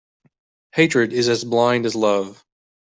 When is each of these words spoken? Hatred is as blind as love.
Hatred 0.73 1.13
is 1.13 1.29
as 1.29 1.43
blind 1.43 1.85
as 1.85 1.93
love. 1.93 2.43